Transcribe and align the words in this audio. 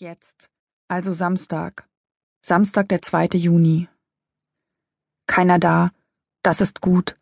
Jetzt, 0.00 0.48
also 0.86 1.12
Samstag. 1.12 1.88
Samstag, 2.40 2.88
der 2.88 3.02
2. 3.02 3.30
Juni. 3.32 3.88
Keiner 5.26 5.58
da. 5.58 5.90
Das 6.44 6.60
ist 6.60 6.80
gut. 6.80 7.16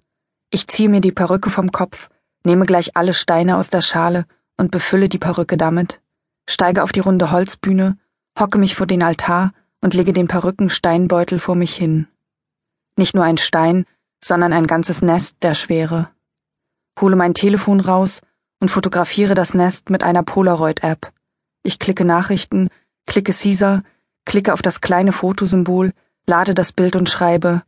Ich 0.50 0.68
ziehe 0.68 0.90
mir 0.90 1.00
die 1.00 1.10
Perücke 1.10 1.48
vom 1.48 1.72
Kopf, 1.72 2.10
nehme 2.44 2.66
gleich 2.66 2.94
alle 2.94 3.14
Steine 3.14 3.56
aus 3.56 3.70
der 3.70 3.80
Schale 3.80 4.26
und 4.58 4.72
befülle 4.72 5.08
die 5.08 5.16
Perücke 5.16 5.56
damit, 5.56 6.02
steige 6.50 6.82
auf 6.82 6.92
die 6.92 7.00
runde 7.00 7.30
Holzbühne, 7.30 7.96
hocke 8.38 8.58
mich 8.58 8.74
vor 8.74 8.86
den 8.86 9.02
Altar 9.02 9.54
und 9.80 9.94
lege 9.94 10.12
den 10.12 10.28
Perückensteinbeutel 10.28 11.38
vor 11.38 11.54
mich 11.54 11.74
hin. 11.74 12.08
Nicht 12.98 13.14
nur 13.14 13.24
ein 13.24 13.38
Stein, 13.38 13.86
sondern 14.22 14.52
ein 14.52 14.66
ganzes 14.66 15.00
Nest 15.00 15.38
der 15.40 15.54
Schwere. 15.54 16.10
Hole 17.00 17.16
mein 17.16 17.32
Telefon 17.32 17.80
raus 17.80 18.20
und 18.60 18.70
fotografiere 18.70 19.34
das 19.34 19.54
Nest 19.54 19.88
mit 19.88 20.02
einer 20.02 20.22
Polaroid-App 20.22 21.15
ich 21.66 21.78
klicke 21.78 22.04
Nachrichten, 22.04 22.70
klicke 23.06 23.32
Caesar, 23.32 23.82
klicke 24.24 24.52
auf 24.52 24.62
das 24.62 24.80
kleine 24.80 25.12
Fotosymbol, 25.12 25.92
lade 26.26 26.54
das 26.54 26.72
Bild 26.72 26.96
und 26.96 27.08
schreibe 27.08 27.62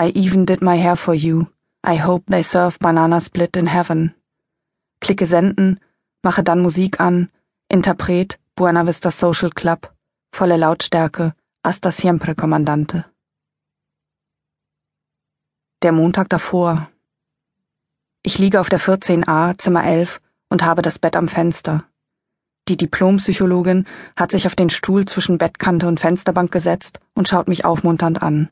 I 0.00 0.10
even 0.14 0.46
did 0.46 0.62
my 0.62 0.78
hair 0.78 0.96
for 0.96 1.14
you. 1.14 1.46
I 1.86 2.02
hope 2.02 2.30
they 2.30 2.42
serve 2.42 2.78
banana 2.78 3.20
split 3.20 3.56
in 3.56 3.66
heaven. 3.66 4.14
Klicke 5.00 5.26
Senden, 5.26 5.80
mache 6.22 6.42
dann 6.42 6.60
Musik 6.60 6.98
an, 7.00 7.28
Interpret, 7.68 8.38
Buena 8.54 8.86
Vista 8.86 9.10
Social 9.10 9.50
Club, 9.50 9.92
volle 10.32 10.56
Lautstärke, 10.56 11.34
hasta 11.64 11.90
siempre, 11.90 12.34
Kommandante. 12.34 13.04
Der 15.82 15.92
Montag 15.92 16.28
davor. 16.28 16.88
Ich 18.22 18.38
liege 18.38 18.60
auf 18.60 18.68
der 18.68 18.80
14a, 18.80 19.58
Zimmer 19.58 19.84
11 19.84 20.20
und 20.48 20.62
habe 20.62 20.80
das 20.80 20.98
Bett 20.98 21.16
am 21.16 21.28
Fenster. 21.28 21.84
Die 22.68 22.76
Diplompsychologin 22.76 23.86
hat 24.16 24.30
sich 24.30 24.46
auf 24.46 24.54
den 24.54 24.70
Stuhl 24.70 25.04
zwischen 25.04 25.38
Bettkante 25.38 25.88
und 25.88 25.98
Fensterbank 25.98 26.52
gesetzt 26.52 27.00
und 27.14 27.28
schaut 27.28 27.48
mich 27.48 27.64
aufmunternd 27.64 28.22
an. 28.22 28.50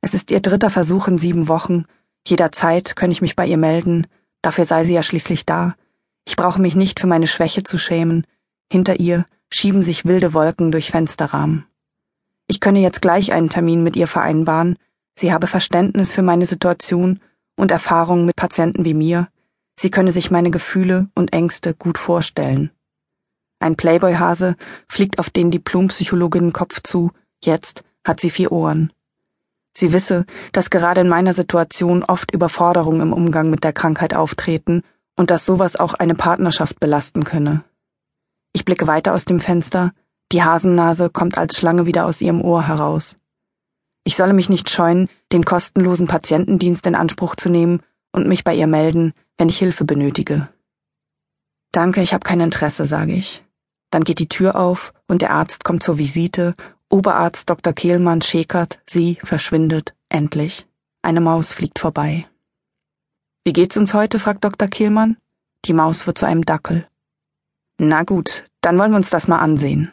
Es 0.00 0.14
ist 0.14 0.30
ihr 0.30 0.40
dritter 0.40 0.70
Versuch 0.70 1.06
in 1.08 1.18
sieben 1.18 1.48
Wochen. 1.48 1.84
Jederzeit 2.26 2.96
könne 2.96 3.12
ich 3.12 3.22
mich 3.22 3.36
bei 3.36 3.46
ihr 3.46 3.56
melden. 3.56 4.06
Dafür 4.42 4.64
sei 4.64 4.84
sie 4.84 4.94
ja 4.94 5.02
schließlich 5.02 5.46
da. 5.46 5.76
Ich 6.26 6.36
brauche 6.36 6.60
mich 6.60 6.74
nicht 6.74 7.00
für 7.00 7.06
meine 7.06 7.26
Schwäche 7.26 7.62
zu 7.62 7.78
schämen. 7.78 8.26
Hinter 8.70 9.00
ihr 9.00 9.24
schieben 9.50 9.82
sich 9.82 10.04
wilde 10.04 10.34
Wolken 10.34 10.72
durch 10.72 10.90
Fensterrahmen. 10.90 11.64
Ich 12.48 12.60
könne 12.60 12.80
jetzt 12.80 13.02
gleich 13.02 13.32
einen 13.32 13.50
Termin 13.50 13.82
mit 13.82 13.96
ihr 13.96 14.08
vereinbaren. 14.08 14.76
Sie 15.18 15.32
habe 15.32 15.46
Verständnis 15.46 16.12
für 16.12 16.22
meine 16.22 16.46
Situation 16.46 17.20
und 17.56 17.70
Erfahrung 17.70 18.24
mit 18.24 18.36
Patienten 18.36 18.84
wie 18.84 18.94
mir. 18.94 19.28
Sie 19.78 19.90
könne 19.90 20.12
sich 20.12 20.30
meine 20.30 20.50
Gefühle 20.50 21.08
und 21.14 21.32
Ängste 21.32 21.74
gut 21.74 21.98
vorstellen. 21.98 22.70
Ein 23.60 23.76
Playboy-Hase 23.76 24.56
fliegt 24.88 25.18
auf 25.18 25.30
den 25.30 25.50
Diplompsychologinnen 25.50 26.52
Kopf 26.52 26.80
zu, 26.82 27.10
jetzt 27.42 27.82
hat 28.04 28.20
sie 28.20 28.30
vier 28.30 28.52
Ohren. 28.52 28.92
Sie 29.76 29.92
wisse, 29.92 30.26
dass 30.52 30.70
gerade 30.70 31.00
in 31.02 31.08
meiner 31.08 31.34
Situation 31.34 32.02
oft 32.02 32.32
Überforderungen 32.32 33.00
im 33.00 33.12
Umgang 33.12 33.50
mit 33.50 33.64
der 33.64 33.72
Krankheit 33.72 34.14
auftreten 34.14 34.82
und 35.16 35.30
dass 35.30 35.46
sowas 35.46 35.76
auch 35.76 35.94
eine 35.94 36.14
Partnerschaft 36.14 36.80
belasten 36.80 37.24
könne. 37.24 37.64
Ich 38.52 38.64
blicke 38.64 38.86
weiter 38.86 39.14
aus 39.14 39.24
dem 39.24 39.40
Fenster, 39.40 39.92
die 40.32 40.42
Hasennase 40.42 41.10
kommt 41.10 41.38
als 41.38 41.56
Schlange 41.56 41.86
wieder 41.86 42.06
aus 42.06 42.20
ihrem 42.20 42.40
Ohr 42.40 42.66
heraus. 42.66 43.16
Ich 44.04 44.16
solle 44.16 44.32
mich 44.32 44.48
nicht 44.48 44.70
scheuen, 44.70 45.08
den 45.32 45.44
kostenlosen 45.44 46.06
Patientendienst 46.06 46.86
in 46.86 46.94
Anspruch 46.94 47.36
zu 47.36 47.48
nehmen 47.48 47.80
und 48.12 48.26
mich 48.26 48.44
bei 48.44 48.54
ihr 48.54 48.66
melden, 48.66 49.12
wenn 49.36 49.48
ich 49.48 49.58
Hilfe 49.58 49.84
benötige. 49.84 50.48
Danke, 51.72 52.00
ich 52.00 52.14
habe 52.14 52.24
kein 52.24 52.40
Interesse, 52.40 52.86
sage 52.86 53.12
ich. 53.12 53.44
Dann 53.90 54.04
geht 54.04 54.18
die 54.18 54.28
Tür 54.28 54.56
auf 54.56 54.92
und 55.06 55.22
der 55.22 55.32
Arzt 55.32 55.64
kommt 55.64 55.82
zur 55.82 55.98
Visite. 55.98 56.54
Oberarzt 56.90 57.48
Dr. 57.50 57.72
Kehlmann 57.72 58.22
schäkert, 58.22 58.80
sie 58.86 59.18
verschwindet, 59.22 59.94
endlich. 60.08 60.66
Eine 61.02 61.20
Maus 61.20 61.52
fliegt 61.52 61.78
vorbei. 61.78 62.26
Wie 63.44 63.52
geht's 63.52 63.76
uns 63.76 63.94
heute? 63.94 64.18
fragt 64.18 64.44
Dr. 64.44 64.68
Kehlmann. 64.68 65.16
Die 65.64 65.72
Maus 65.72 66.06
wird 66.06 66.18
zu 66.18 66.26
einem 66.26 66.44
Dackel. 66.44 66.86
Na 67.78 68.02
gut, 68.02 68.44
dann 68.60 68.78
wollen 68.78 68.92
wir 68.92 68.96
uns 68.96 69.10
das 69.10 69.28
mal 69.28 69.38
ansehen. 69.38 69.92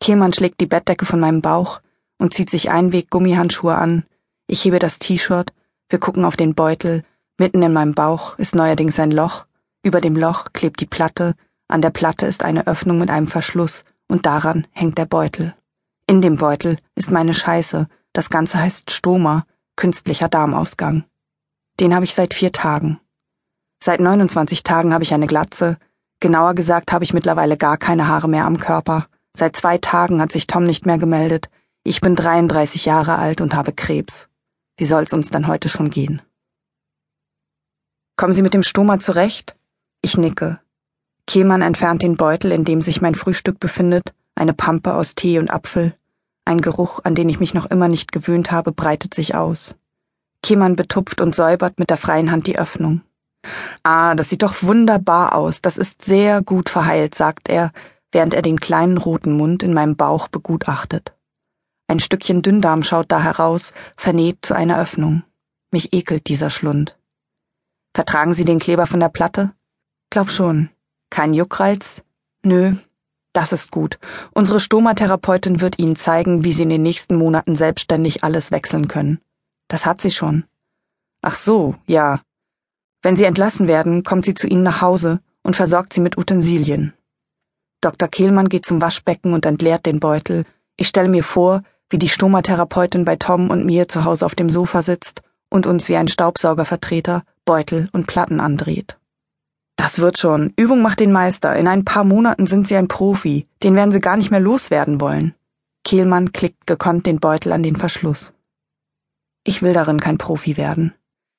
Kehlmann 0.00 0.32
schlägt 0.32 0.60
die 0.60 0.66
Bettdecke 0.66 1.06
von 1.06 1.20
meinem 1.20 1.40
Bauch 1.40 1.80
und 2.18 2.34
zieht 2.34 2.50
sich 2.50 2.70
Einweg 2.70 3.10
Gummihandschuhe 3.10 3.74
an. 3.74 4.04
Ich 4.46 4.64
hebe 4.64 4.78
das 4.78 4.98
T-Shirt, 4.98 5.52
wir 5.88 5.98
gucken 5.98 6.24
auf 6.24 6.36
den 6.36 6.54
Beutel. 6.54 7.04
Mitten 7.38 7.62
in 7.62 7.72
meinem 7.72 7.94
Bauch 7.94 8.38
ist 8.38 8.54
neuerdings 8.54 8.98
ein 8.98 9.10
Loch. 9.10 9.46
Über 9.82 10.00
dem 10.00 10.16
Loch 10.16 10.46
klebt 10.52 10.80
die 10.80 10.86
Platte, 10.86 11.34
an 11.68 11.82
der 11.82 11.90
Platte 11.90 12.26
ist 12.26 12.44
eine 12.44 12.66
Öffnung 12.66 12.98
mit 12.98 13.10
einem 13.10 13.26
Verschluss 13.26 13.84
und 14.08 14.26
daran 14.26 14.66
hängt 14.70 14.98
der 14.98 15.06
Beutel. 15.06 15.54
In 16.06 16.22
dem 16.22 16.36
Beutel 16.36 16.78
ist 16.94 17.10
meine 17.10 17.34
Scheiße, 17.34 17.88
das 18.12 18.30
Ganze 18.30 18.60
heißt 18.60 18.90
Stoma, 18.90 19.44
künstlicher 19.74 20.28
Darmausgang. 20.28 21.04
Den 21.80 21.94
habe 21.94 22.04
ich 22.04 22.14
seit 22.14 22.34
vier 22.34 22.52
Tagen. 22.52 23.00
Seit 23.82 24.00
29 24.00 24.62
Tagen 24.62 24.94
habe 24.94 25.04
ich 25.04 25.12
eine 25.12 25.26
Glatze, 25.26 25.78
genauer 26.20 26.54
gesagt 26.54 26.92
habe 26.92 27.04
ich 27.04 27.12
mittlerweile 27.12 27.56
gar 27.56 27.76
keine 27.76 28.08
Haare 28.08 28.28
mehr 28.28 28.46
am 28.46 28.58
Körper. 28.58 29.08
Seit 29.36 29.56
zwei 29.56 29.76
Tagen 29.78 30.20
hat 30.20 30.32
sich 30.32 30.46
Tom 30.46 30.64
nicht 30.64 30.86
mehr 30.86 30.98
gemeldet. 30.98 31.50
Ich 31.82 32.00
bin 32.00 32.14
33 32.14 32.86
Jahre 32.86 33.16
alt 33.16 33.40
und 33.40 33.54
habe 33.54 33.72
Krebs. 33.72 34.28
Wie 34.78 34.86
soll's 34.86 35.12
uns 35.12 35.30
dann 35.30 35.46
heute 35.46 35.68
schon 35.68 35.90
gehen? 35.90 36.22
Kommen 38.16 38.32
Sie 38.32 38.42
mit 38.42 38.54
dem 38.54 38.62
Stoma 38.62 38.98
zurecht? 38.98 39.56
Ich 40.00 40.16
nicke. 40.16 40.60
Kehlmann 41.26 41.62
entfernt 41.62 42.02
den 42.02 42.16
Beutel, 42.16 42.52
in 42.52 42.64
dem 42.64 42.80
sich 42.80 43.00
mein 43.00 43.14
Frühstück 43.14 43.58
befindet, 43.58 44.14
eine 44.34 44.52
Pampe 44.54 44.94
aus 44.94 45.14
Tee 45.14 45.38
und 45.38 45.50
Apfel. 45.50 45.94
Ein 46.44 46.60
Geruch, 46.60 47.00
an 47.02 47.14
den 47.14 47.28
ich 47.28 47.40
mich 47.40 47.54
noch 47.54 47.66
immer 47.66 47.88
nicht 47.88 48.12
gewöhnt 48.12 48.52
habe, 48.52 48.70
breitet 48.72 49.14
sich 49.14 49.34
aus. 49.34 49.74
Kehlmann 50.42 50.76
betupft 50.76 51.20
und 51.20 51.34
säubert 51.34 51.78
mit 51.78 51.90
der 51.90 51.96
freien 51.96 52.30
Hand 52.30 52.46
die 52.46 52.58
Öffnung. 52.58 53.00
Ah, 53.82 54.14
das 54.14 54.28
sieht 54.28 54.42
doch 54.42 54.62
wunderbar 54.62 55.34
aus, 55.34 55.60
das 55.60 55.76
ist 55.76 56.04
sehr 56.04 56.42
gut 56.42 56.68
verheilt, 56.68 57.14
sagt 57.14 57.48
er, 57.48 57.72
während 58.12 58.34
er 58.34 58.42
den 58.42 58.60
kleinen 58.60 58.98
roten 58.98 59.36
Mund 59.36 59.62
in 59.62 59.74
meinem 59.74 59.96
Bauch 59.96 60.28
begutachtet. 60.28 61.14
Ein 61.88 62.00
Stückchen 62.00 62.42
Dünndarm 62.42 62.82
schaut 62.82 63.10
da 63.12 63.20
heraus, 63.20 63.72
vernäht 63.96 64.38
zu 64.42 64.54
einer 64.54 64.80
Öffnung. 64.80 65.22
Mich 65.70 65.92
ekelt 65.92 66.28
dieser 66.28 66.50
Schlund. 66.50 66.98
Vertragen 67.94 68.34
Sie 68.34 68.44
den 68.44 68.58
Kleber 68.58 68.86
von 68.86 69.00
der 69.00 69.08
Platte? 69.08 69.52
Glaub 70.10 70.30
schon. 70.30 70.70
Kein 71.16 71.32
Juckreiz? 71.32 72.02
Nö, 72.42 72.74
das 73.32 73.54
ist 73.54 73.70
gut. 73.70 73.98
Unsere 74.34 74.60
Stomatherapeutin 74.60 75.62
wird 75.62 75.78
Ihnen 75.78 75.96
zeigen, 75.96 76.44
wie 76.44 76.52
Sie 76.52 76.64
in 76.64 76.68
den 76.68 76.82
nächsten 76.82 77.16
Monaten 77.16 77.56
selbstständig 77.56 78.22
alles 78.22 78.50
wechseln 78.50 78.86
können. 78.86 79.22
Das 79.66 79.86
hat 79.86 80.02
sie 80.02 80.10
schon. 80.10 80.44
Ach 81.22 81.36
so, 81.36 81.74
ja. 81.86 82.20
Wenn 83.00 83.16
Sie 83.16 83.24
entlassen 83.24 83.66
werden, 83.66 84.04
kommt 84.04 84.26
sie 84.26 84.34
zu 84.34 84.46
Ihnen 84.46 84.62
nach 84.62 84.82
Hause 84.82 85.20
und 85.42 85.56
versorgt 85.56 85.94
Sie 85.94 86.02
mit 86.02 86.18
Utensilien. 86.18 86.92
Dr. 87.80 88.08
Kehlmann 88.08 88.50
geht 88.50 88.66
zum 88.66 88.82
Waschbecken 88.82 89.32
und 89.32 89.46
entleert 89.46 89.86
den 89.86 90.00
Beutel. 90.00 90.44
Ich 90.76 90.88
stelle 90.88 91.08
mir 91.08 91.24
vor, 91.24 91.62
wie 91.88 91.98
die 91.98 92.10
Stomatherapeutin 92.10 93.06
bei 93.06 93.16
Tom 93.16 93.48
und 93.48 93.64
mir 93.64 93.88
zu 93.88 94.04
Hause 94.04 94.26
auf 94.26 94.34
dem 94.34 94.50
Sofa 94.50 94.82
sitzt 94.82 95.22
und 95.48 95.66
uns 95.66 95.88
wie 95.88 95.96
ein 95.96 96.08
Staubsaugervertreter 96.08 97.22
Beutel 97.46 97.88
und 97.92 98.06
Platten 98.06 98.38
andreht. 98.38 98.98
Das 99.86 100.00
wird 100.00 100.18
schon. 100.18 100.52
Übung 100.56 100.82
macht 100.82 100.98
den 100.98 101.12
Meister. 101.12 101.54
In 101.54 101.68
ein 101.68 101.84
paar 101.84 102.02
Monaten 102.02 102.46
sind 102.46 102.66
Sie 102.66 102.74
ein 102.74 102.88
Profi. 102.88 103.46
Den 103.62 103.76
werden 103.76 103.92
Sie 103.92 104.00
gar 104.00 104.16
nicht 104.16 104.32
mehr 104.32 104.40
loswerden 104.40 105.00
wollen. 105.00 105.32
Kehlmann 105.84 106.32
klickt 106.32 106.66
gekonnt 106.66 107.06
den 107.06 107.20
Beutel 107.20 107.52
an 107.52 107.62
den 107.62 107.76
Verschluss. 107.76 108.32
Ich 109.44 109.62
will 109.62 109.74
darin 109.74 110.00
kein 110.00 110.18
Profi 110.18 110.56
werden. 110.56 110.92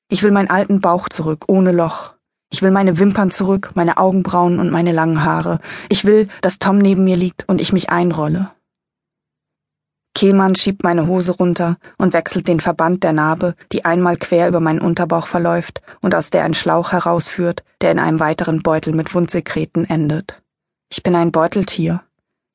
Ich 0.08 0.22
will 0.22 0.30
meinen 0.30 0.48
alten 0.48 0.80
Bauch 0.80 1.10
zurück, 1.10 1.44
ohne 1.46 1.72
Loch. 1.72 2.14
Ich 2.50 2.62
will 2.62 2.70
meine 2.70 2.98
Wimpern 2.98 3.30
zurück, 3.30 3.72
meine 3.74 3.98
Augenbrauen 3.98 4.60
und 4.60 4.70
meine 4.70 4.92
langen 4.92 5.22
Haare. 5.24 5.60
Ich 5.90 6.06
will, 6.06 6.28
dass 6.40 6.58
Tom 6.58 6.78
neben 6.78 7.04
mir 7.04 7.16
liegt 7.16 7.46
und 7.50 7.60
ich 7.60 7.74
mich 7.74 7.90
einrolle. 7.90 8.50
Kehlmann 10.18 10.56
schiebt 10.56 10.82
meine 10.82 11.06
Hose 11.06 11.30
runter 11.30 11.76
und 11.96 12.12
wechselt 12.12 12.48
den 12.48 12.58
Verband 12.58 13.04
der 13.04 13.12
Narbe, 13.12 13.54
die 13.70 13.84
einmal 13.84 14.16
quer 14.16 14.48
über 14.48 14.58
meinen 14.58 14.80
Unterbauch 14.80 15.28
verläuft 15.28 15.80
und 16.00 16.12
aus 16.12 16.28
der 16.30 16.42
ein 16.42 16.54
Schlauch 16.54 16.90
herausführt, 16.90 17.62
der 17.80 17.92
in 17.92 18.00
einem 18.00 18.18
weiteren 18.18 18.64
Beutel 18.64 18.94
mit 18.94 19.14
Wundsekreten 19.14 19.88
endet. 19.88 20.42
Ich 20.90 21.04
bin 21.04 21.14
ein 21.14 21.30
Beuteltier. 21.30 22.02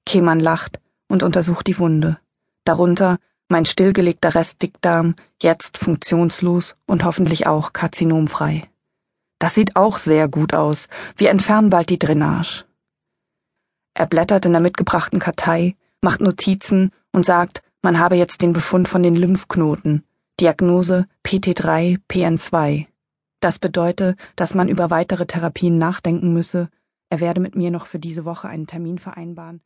Kehlmann 0.05 0.41
lacht 0.41 0.81
und 1.07 1.23
untersucht 1.23 1.65
die 1.67 1.79
Wunde. 1.79 2.17
Darunter 2.65 3.17
mein 3.47 3.65
stillgelegter 3.65 4.35
Restdickdarm, 4.35 5.15
jetzt 5.41 5.77
funktionslos 5.77 6.75
und 6.85 7.05
hoffentlich 7.05 7.47
auch 7.47 7.71
karzinomfrei. 7.71 8.69
Das 9.39 9.55
sieht 9.55 9.77
auch 9.77 9.99
sehr 9.99 10.27
gut 10.27 10.53
aus. 10.53 10.89
Wir 11.15 11.29
entfernen 11.29 11.69
bald 11.69 11.89
die 11.89 11.99
Drainage. 11.99 12.65
Er 13.93 14.05
blättert 14.05 14.43
in 14.45 14.51
der 14.51 14.59
mitgebrachten 14.59 15.21
Kartei, 15.21 15.77
macht 16.01 16.19
Notizen 16.19 16.91
und 17.13 17.25
sagt, 17.25 17.61
man 17.81 17.99
habe 17.99 18.15
jetzt 18.15 18.41
den 18.41 18.53
Befund 18.53 18.89
von 18.89 19.03
den 19.03 19.15
Lymphknoten, 19.15 20.03
Diagnose 20.39 21.07
PT3, 21.25 21.99
PN2. 22.09 22.87
Das 23.39 23.59
bedeute, 23.59 24.15
dass 24.35 24.53
man 24.53 24.67
über 24.67 24.89
weitere 24.89 25.25
Therapien 25.25 25.77
nachdenken 25.77 26.33
müsse, 26.33 26.69
er 27.09 27.19
werde 27.19 27.39
mit 27.39 27.55
mir 27.55 27.71
noch 27.71 27.85
für 27.85 27.99
diese 27.99 28.25
Woche 28.25 28.47
einen 28.47 28.67
Termin 28.67 28.97
vereinbaren, 28.97 29.61